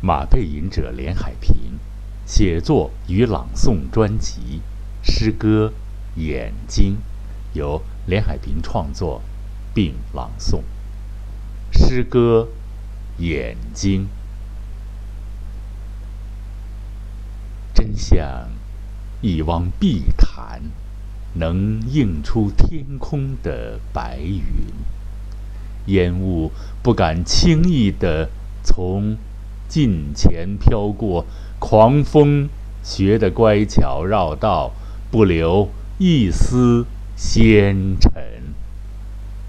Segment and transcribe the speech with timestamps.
[0.00, 1.78] 马背吟者连海平
[2.26, 4.60] 写作与朗诵专辑
[5.02, 5.72] 诗歌
[6.20, 6.98] 《眼睛》，
[7.58, 9.22] 由连海平创作
[9.74, 10.62] 并朗诵。
[11.72, 12.48] 诗歌
[13.22, 14.02] 《眼睛》，
[17.74, 18.50] 真像
[19.20, 20.62] 一汪碧潭，
[21.34, 24.42] 能映出天空的白云。
[25.86, 26.50] 烟雾
[26.82, 28.28] 不敢轻易地
[28.64, 29.16] 从
[29.68, 31.24] 近前飘过，
[31.58, 32.48] 狂风
[32.82, 34.72] 学得乖巧绕道，
[35.10, 38.12] 不留一丝纤尘。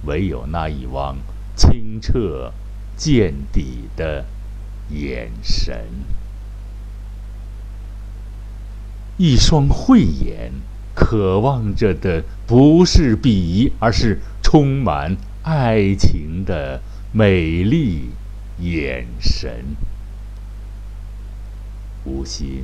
[0.06, 1.18] 唯有那一汪
[1.56, 2.54] 清澈
[2.96, 4.26] 见底的
[4.90, 5.86] 眼神，
[9.18, 10.54] 一双慧眼，
[10.96, 16.82] 渴望着的不是鄙夷，而是充满爱情的
[17.12, 18.12] 美丽
[18.60, 19.76] 眼神。
[22.08, 22.64] 无心，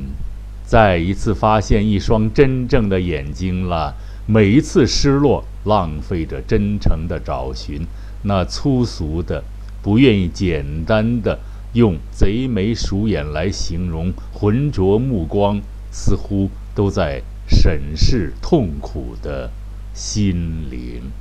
[0.66, 3.94] 再一次发现一双真正的眼睛了。
[4.26, 7.86] 每一次失落，浪费着真诚的找寻。
[8.24, 9.44] 那粗俗的、
[9.82, 11.40] 不愿意简单的
[11.74, 15.60] 用贼眉鼠眼来形容，浑浊目光，
[15.92, 19.52] 似乎都在审视痛苦的
[19.94, 21.12] 心灵。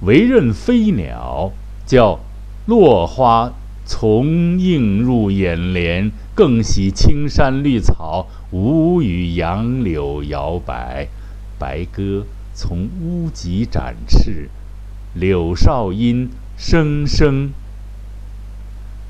[0.00, 1.52] 唯任飞鸟
[1.84, 2.18] 叫
[2.66, 3.52] 落花。
[3.84, 11.08] 从映入眼帘，更喜青山绿草，无语杨柳摇摆。
[11.58, 14.48] 白鸽从屋脊展翅，
[15.14, 17.50] 柳哨音声声。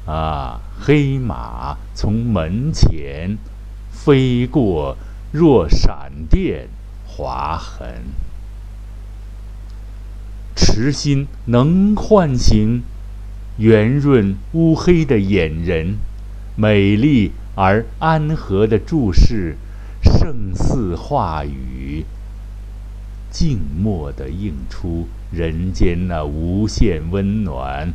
[0.06, 3.38] 啊，黑马从门前
[3.90, 4.96] 飞过，
[5.30, 6.68] 若闪电
[7.06, 8.02] 划痕。
[10.56, 12.82] 痴心能唤醒。
[13.58, 15.98] 圆润乌黑的眼仁，
[16.56, 19.56] 美丽而安和的注视，
[20.02, 22.04] 胜似话语，
[23.30, 27.92] 静默地映出人间那无限温暖。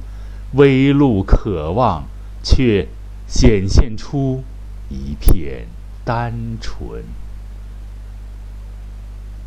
[0.53, 2.05] 微露渴望，
[2.43, 2.87] 却
[3.27, 4.43] 显现出
[4.89, 5.65] 一片
[6.05, 7.03] 单纯。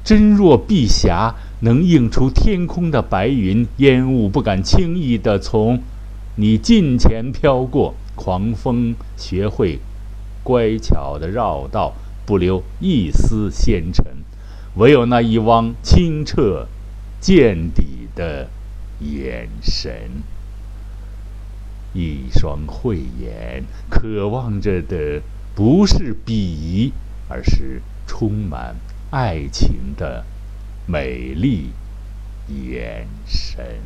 [0.02, 5.80] 真若碧霞能映出天空的白云，烟雾不敢轻易地从。
[6.40, 9.78] 你近前飘过，狂风学会
[10.42, 11.92] 乖巧的绕道，
[12.24, 14.06] 不留一丝纤尘，
[14.76, 16.66] 唯有那一汪清澈
[17.20, 18.48] 见底的
[19.00, 19.92] 眼神，
[21.92, 25.20] 一双慧眼，渴望着的
[25.54, 26.94] 不是鄙夷，
[27.28, 28.76] 而是充满
[29.10, 30.24] 爱情的
[30.86, 31.72] 美丽
[32.48, 33.82] 眼神。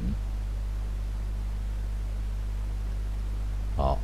[3.77, 3.99] 好，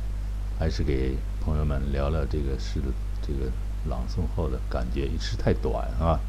[0.59, 2.87] 还是给朋友们聊聊这个诗的
[3.21, 3.49] 这个
[3.89, 5.09] 朗诵后的感觉。
[5.17, 6.19] 诗太短啊，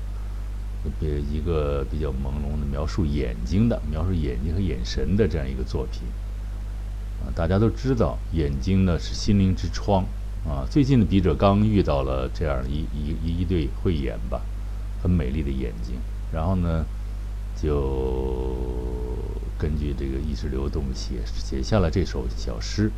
[1.00, 6.02] 别一个比较朦胧的描述眼睛的、描述眼睛和眼神的这样一个作品
[7.24, 7.34] 啊。
[7.34, 10.04] 大家都知道，眼睛呢是心灵之窗
[10.46, 10.62] 啊。
[10.70, 14.40] 最近的笔者刚遇到了这样一一一对慧眼吧，
[15.02, 15.96] 很美丽的眼睛。
[16.32, 16.84] 然后呢，
[17.60, 18.56] 就
[19.58, 22.88] 根据这个意识流动写写下了这首小诗。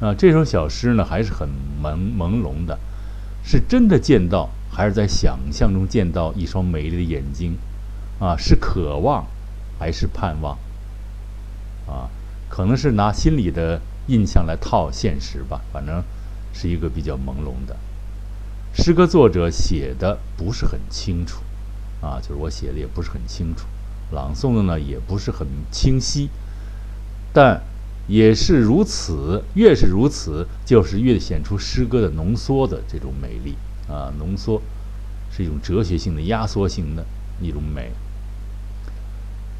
[0.00, 1.48] 啊，这首小诗呢还是很
[1.82, 2.78] 朦朦胧的，
[3.44, 7.56] 是真的见到，还是在想象中见到一双美丽的眼睛？
[8.18, 9.24] 啊，是渴望，
[9.78, 10.58] 还是盼望？
[11.86, 12.10] 啊，
[12.48, 16.02] 可能是拿心里的印象来套现实吧，反正
[16.52, 17.76] 是一个比较朦胧的。
[18.74, 21.40] 诗歌作者写的不是很清楚，
[22.00, 23.66] 啊，就是我写的也不是很清楚，
[24.10, 26.30] 朗诵的呢也不是很清晰，
[27.32, 27.62] 但。
[28.06, 33.54] 也是如此，越是如此，就是越显出诗歌的浓缩的这种美丽
[33.88, 34.12] 啊！
[34.18, 34.60] 浓缩
[35.30, 37.04] 是一种哲学性的、压缩性的
[37.40, 37.90] 一种美。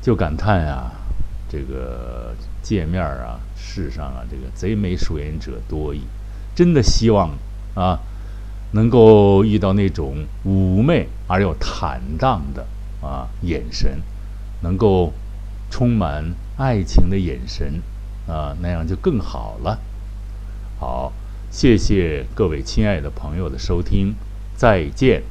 [0.03, 0.93] 就感叹啊，
[1.49, 6.03] 这个界面啊，世上啊，这个贼眉鼠眼者多矣。
[6.55, 7.31] 真的希望
[7.75, 7.99] 啊，
[8.73, 12.67] 能够遇到那种妩媚而又坦荡的
[13.01, 14.03] 啊眼神，
[14.61, 15.15] 能够
[15.71, 17.81] 充满爱情的眼神。
[18.27, 19.79] 啊，那样就更好了。
[20.81, 21.13] 好，
[21.51, 24.15] 谢谢各位亲爱的朋友的收听，
[24.57, 25.23] 再见。